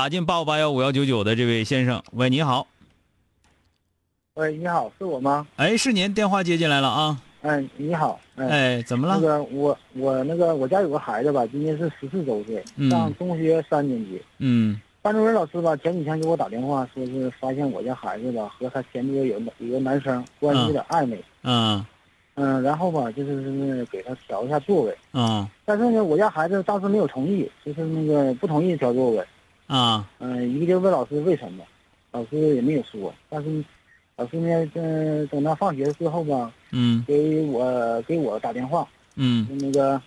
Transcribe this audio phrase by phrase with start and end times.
[0.00, 2.66] 打进八五八幺五幺九九的这位先生，喂，你好，
[4.32, 5.46] 喂，你好，是我吗？
[5.56, 9.16] 哎，是您，电话接进来了啊，哎，你好，哎，哎，怎么了？
[9.16, 12.90] 那个我我那个我家有个孩子吧，今年是十四周岁，嗯。
[12.90, 14.18] 上中学三年级。
[14.38, 14.80] 嗯。
[15.02, 21.84] 班主任老师吧，前几天给我打电话，说是发现我家孩子吧和他前女友有有个男生关系有点暧昧，嗯。
[22.36, 25.46] 嗯，然后吧就是是给他调一下座位，嗯。
[25.66, 29.22] 但是呢，我家孩子当时没有同意，就是那个不同意调座位，
[29.70, 30.04] 啊。
[30.18, 31.64] 嗯，一个劲问老师为什么，
[32.10, 33.64] 老师也没有说，但是
[34.16, 37.04] 老师呢，嗯，等他放学之后吧，嗯。
[37.06, 39.46] 给我给我打电话，嗯。
[39.60, 40.00] 那个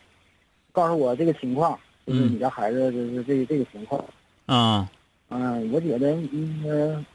[0.73, 4.03] 告诉我这个情况，就是嗯你家孩子就是这个这个情况。
[4.45, 4.89] 啊。
[5.29, 7.05] 嗯，我觉得嗯呃，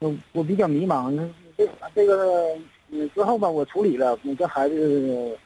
[0.00, 1.14] 我我比较迷茫，
[1.56, 2.56] 这这个
[2.90, 5.38] 嗯之后吧，我处理了，我跟孩子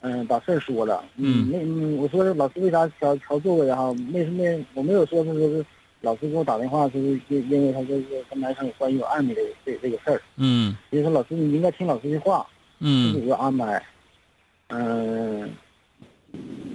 [0.00, 1.48] 嗯把事儿说了，嗯。
[1.48, 5.66] 没嗯我说老师为啥调调座位哈，没没我没有说他说是
[6.02, 12.46] 老师给我打电话就是因因为他就是跟男生有关系有暧昧的这这个事儿，嗯所以说老师你应该听老师的话，
[12.78, 13.82] 自己嗯有个安排。
[14.68, 15.50] 嗯，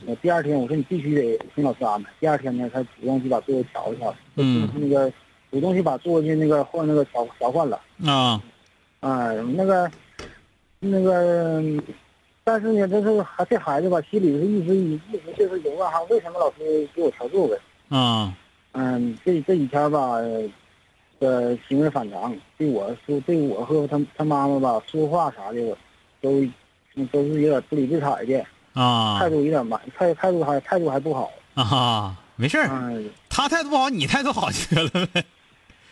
[0.06, 2.10] 我第二天我说你必须得听老师安排。
[2.20, 5.12] 第二天呢，他主动去把座位调一调，嗯那个
[5.50, 7.80] 主动去把座位那个换那个调调换了。
[8.06, 8.42] 啊
[9.00, 9.90] 啊，那个
[10.80, 11.64] 那个，
[12.44, 17.56] 但是呢，这是还这孩子吧，心里是一直一直就是有问哈，为什么老师给我调座位？
[17.90, 18.34] 啊嗯，
[19.24, 20.18] 这这几天吧，
[21.20, 25.78] 呃，行为反常，对我说，对我和他他妈妈吧，说话啥的，
[26.22, 26.46] 都
[27.12, 31.32] 都是有点不理不睬的，啊态度有点蛮，态态度还态度还不好。
[31.54, 35.24] 啊，没事儿，嗯，他态度不好，你态度好就得了呗。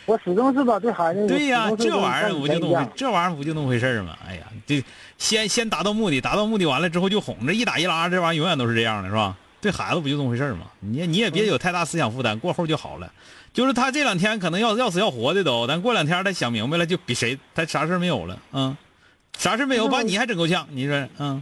[0.06, 4.18] 我始终是吧，对孩子，对呀、这玩意儿不就那么这玩意儿不就那么回事儿吗？
[4.28, 4.84] 哎呀，这
[5.18, 9.38] 先先达到目的，达到目的完了之后就哄，着一打一拉，这玩意儿永远都是这样的，是吧？
[9.64, 10.66] 对孩子不就这么回事儿吗？
[10.82, 13.10] 你你也别有太大思想负担，过后就好了。
[13.54, 18.76] 就是他这两天可能要要死要活的都，但过两天他想明白了，就比谁他啥事儿没有了，嗯，
[19.38, 21.42] 啥事儿没有，把你还整够呛，你说，嗯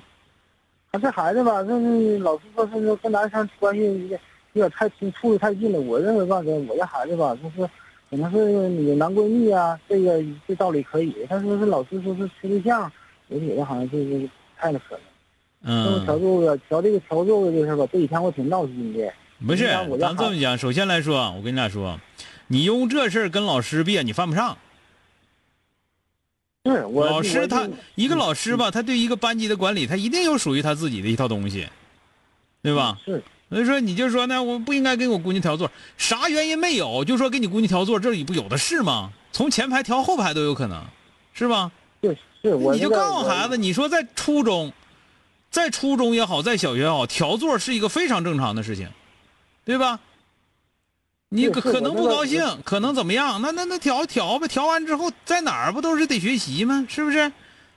[0.91, 4.19] 他这孩子吧，就是老师说是跟男生关系有点
[4.53, 5.79] 有点太亲，处的太近了。
[5.79, 7.67] 我认为吧，这我家孩子吧，就是
[8.09, 8.51] 可能是
[8.83, 11.15] 有男闺蜜啊，这个这道理可以。
[11.27, 12.91] 但是是老师说是处对象，
[13.29, 15.01] 我觉得好像就是太那可能。
[15.63, 19.13] 这个调嗯，座位，调这个调座位这事吧，这几天我挺闹心的。
[19.45, 19.67] 不是
[19.99, 21.99] 咱这么讲，首先来说，我跟你俩说，
[22.47, 24.57] 你用这事儿跟老师别，你犯不上。
[26.65, 31.67] 是我老师他一个老师吧，他对一个班级的管理，他一定有属于他自己的一套东西，
[32.61, 32.99] 对吧？
[33.03, 39.11] 是所以说你就说呢，我不应该给我姑娘调座，啥原因没有，就说给你姑娘调座，这里不有的是吗？
[39.31, 40.83] 从前排调后排都有可能，
[41.33, 41.71] 是吧？
[42.03, 44.71] 是是，我你就告诉孩子，你说在初中，
[45.51, 48.87] 在初中也好，在小学也好，调座是一个非常正常的事情，
[49.65, 49.99] 对吧？
[51.27, 53.41] 你可可能不高兴，可能怎么样？
[53.41, 56.85] 那那那调调呗，调完之后在哪儿不都是得学习吗？
[56.89, 57.31] 是不是？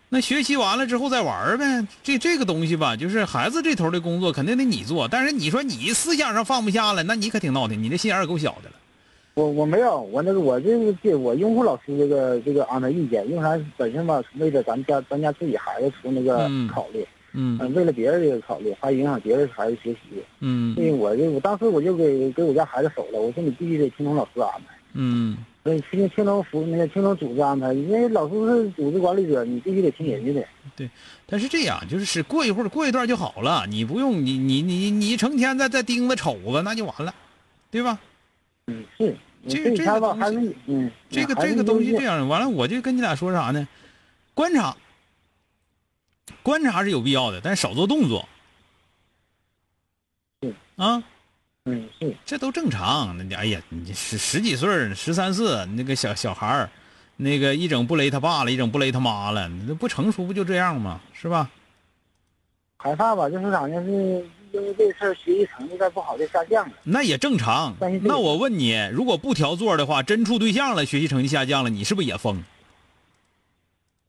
[0.08, 1.84] 那学习完了之后再玩儿呗。
[2.02, 8.76] 这这个东西吧，就是孩子这头的工作肯定得你做，但是你说你思想上放不下了，那你可挺闹挺，你这心眼儿也够小的了。
[9.34, 30.46] 我我没有，我那个我这个这我拥护老师这个这个安排意见，因为啥本身吧，为了咱家咱家自己孩子出那个嗯考虑，嗯嗯，为了别人这个考虑，还影响别人孩子学习，嗯所以我就我当时我就给给我家孩子守了，我说你必须得听从老师安排，嗯所以听听从服那个听从组织安排，因为老师是组织管理者，你必须得听人家的。
[30.76, 30.88] 对
[31.26, 37.14] 但是这样，就是是过一会儿过一段就好了，你不用你你你你成天在在盯着瞅着，那就完了，
[37.70, 37.98] 对吧？
[38.66, 39.16] 嗯，是，
[39.48, 43.66] 这这个东西嗯，这个这个东西这样，完了我就跟你俩说啥呢？
[44.34, 44.76] 观察，
[46.42, 48.28] 观察是有必要的，但是少做动作。
[50.42, 51.02] 是啊，
[51.64, 53.16] 嗯，是，这都正常。
[53.28, 56.70] 那哎呀，你十十几岁，十三四，那个小小孩儿，
[57.16, 61.00] 那个一整不勒他爸了，一整不勒他妈了，那不成熟不就这样吗？
[61.12, 61.50] 是吧？
[62.76, 63.82] 害怕吧，就是咋呢？
[63.82, 63.90] 是
[64.52, 66.74] 因为这事儿学习成绩再不好就下降了。
[66.84, 72.44] 那也正常那我问你，如果不调座的话，真处对象了，学习成绩下降了，你是不是也疯？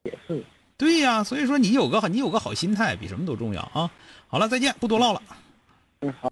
[0.03, 0.44] 也是，
[0.77, 3.89] 对呀，所以说你有个你有个好心态，比什么都重要啊。
[4.27, 5.22] 好了，再见，不多唠了。
[6.01, 6.30] 嗯，好。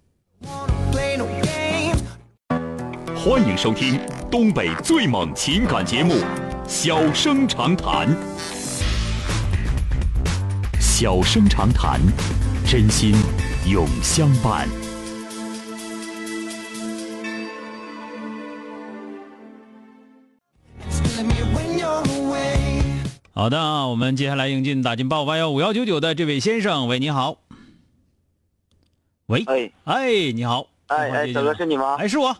[3.16, 3.98] 欢迎收听
[4.30, 6.12] 东北最猛情感节目
[6.68, 8.06] 《小生长谈》。
[10.78, 11.98] 小生长谈，
[12.66, 13.14] 真心
[13.66, 14.68] 永相伴。
[23.36, 27.36] 好的，我们接下来迎进打进八五八幺五幺九九的这位先生，喂，你好。
[29.26, 31.96] 喂，哎哎，你好，哎哎，小哥是你吗？
[31.98, 32.36] 哎，是我，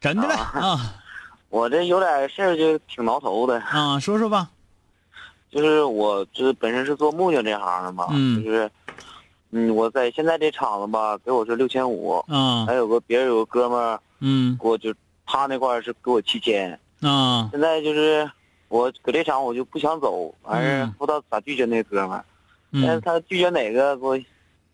[0.00, 0.94] 真的嘞啊啊
[1.50, 3.60] 我这有点事儿，就挺挠头的。
[3.60, 4.48] 啊，说说吧。
[5.50, 8.70] 就是我就是本身是做木匠这行的嘛，嗯就是，
[9.50, 14.94] 嗯，我在现在这厂子吧，给我是六千五，啊还有个别人有个哥们儿嗯给我就
[15.26, 18.30] 他那块儿是给我七千，啊现在就是
[18.72, 22.24] 我搁这场我就不想走，完事嗯不知道咋拒绝那哥们儿，
[22.72, 24.18] 但是嗯，他拒绝哪个给我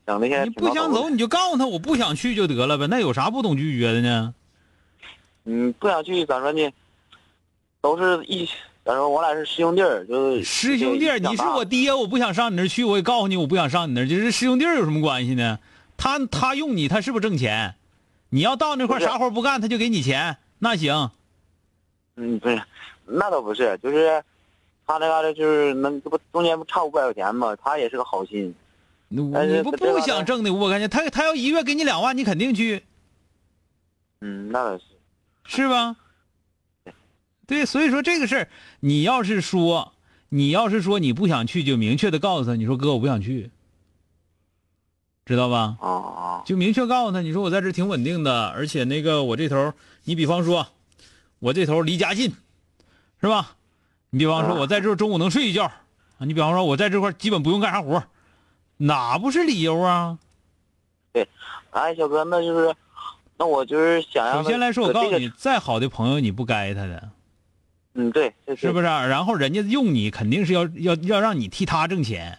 [0.07, 4.33] 整的现在你不想走，你就告诉他我不想去就得了呗，那有啥不懂拒绝的呢？
[5.47, 6.71] 嗯，不想去咋说呢？
[7.81, 8.49] 都是一
[8.85, 15.59] 咋说，我俩是师兄弟儿，就是师兄弟儿，你是我爹，我不想上你那儿去，我也告诉你我不想上你那儿，就是师兄弟儿有什么关系呢？
[15.97, 17.75] 他他用你，他是不是挣钱？
[18.31, 21.11] 你要到那块儿啥活不干，他就给你钱，那行。
[22.15, 22.63] 嗯，不是，
[23.09, 24.23] 那倒不是，就是
[24.87, 27.57] 他那嘎达就是能，这不中间不差五百块钱吗？
[27.57, 28.55] 他也是个好心。
[29.09, 29.21] 你
[29.63, 32.83] 不不想挣的五百块钱，他他要一月给你两万，你肯定去，
[34.21, 34.85] 嗯，那倒是。
[35.45, 35.97] 是吧？
[37.47, 38.49] 对，所以说这个事儿，
[38.81, 39.95] 你要是说，
[40.29, 43.51] 你要是说你不想去，就明确的告诉他，你说哥我不想去，
[45.25, 45.79] 知道吧？
[45.81, 49.73] 啊啊，就明确告诉他，你说我在这挺稳定的，而且那个我这头，
[50.05, 50.67] 你比方说，
[51.39, 52.35] 我这头离家近，
[53.21, 53.57] 是吧？
[54.11, 55.75] 你比方说啊我在这儿中午能睡一觉，啊，
[56.21, 58.05] 你比方说我在这块儿基本不用干啥活儿，
[58.79, 60.19] 哪不是理由啊？
[61.13, 61.29] 对
[61.71, 62.75] 哎，小哥，那就是，
[63.37, 67.11] 那我就是想要首先来说，我告诉你，，再好的朋友你不该他的，
[67.95, 69.07] 嗯，对，这是不是啊？
[69.07, 72.39] 然后人家用你，肯定是要要要让你替他挣钱，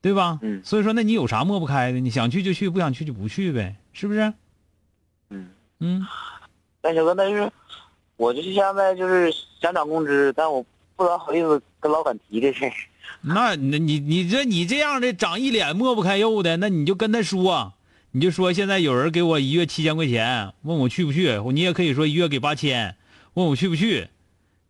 [0.00, 0.38] 对吧？
[0.42, 2.00] 嗯所以说，那你有啥抹不开的？
[2.00, 4.32] 你想去就去，不想去就不去呗，是不是？
[5.28, 5.50] 嗯，
[5.80, 6.06] 嗯，
[6.82, 7.52] 哎小哥，那就是，
[8.22, 10.64] 我就是现在就是想涨工资，但我
[10.94, 12.72] 不咋好意思跟老板提这事儿。
[13.20, 17.72] 那 那你你这你这样的长一脸抹不开肉的，那你就跟他说，
[18.12, 22.94] 你就说现在有人给我一月七千块钱，问我去不去，你也可以说一月给八千，
[23.34, 24.06] 问我去不去，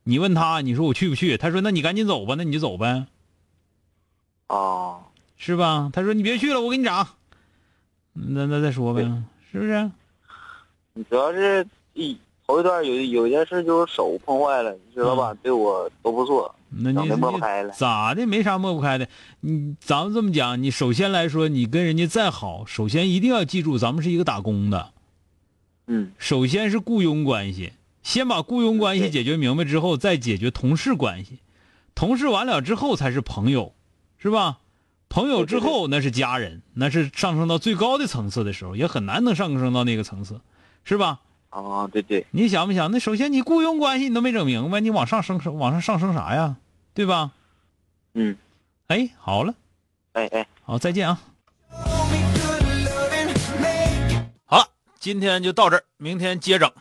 [0.05, 3.05] 你问他，你说我去不去，他说那你赶紧走吧，那你就走呗，
[4.49, 5.03] 哦，
[5.37, 5.91] 是吧？
[5.93, 7.07] 他说你别去了，我给你涨，
[8.15, 9.03] 那那再说呗，
[9.53, 9.91] 是不是？
[11.11, 12.17] 主要是一
[12.53, 17.73] 头一段有有件事就是手碰坏了，你知道吧对我都不错，那你整的抹不开了。
[17.73, 18.27] 咋的？
[18.27, 19.09] 没啥抹不开的。
[19.41, 24.91] 你咱们这么讲，你首先来说，你跟人家再好，首先一定要记住，咱们是一个打工的。
[25.87, 27.73] 嗯首先是雇佣关系，
[28.03, 31.39] 先把雇佣关系解决明白之后，再解决同事关系，
[31.95, 33.73] 同事完了之后才是朋友，
[34.19, 34.59] 是吧？
[35.09, 40.41] 朋友之后那是家人，那是上升到最高的层次的时候，也很难能上升到那个层次，
[40.85, 41.21] 是吧？
[41.53, 42.91] 啊，对对，你想不想？
[42.91, 46.57] 那首先你雇佣关系你都没整明白，你往上升往上上升啥呀？
[46.95, 47.31] 对吧？
[48.15, 48.37] 嗯，
[48.89, 49.55] 哎，好了，
[50.13, 50.47] 哎哎。
[50.63, 51.21] 好，再见啊
[54.47, 54.67] 好了，
[54.99, 56.73] 今天就到这儿，明天接整。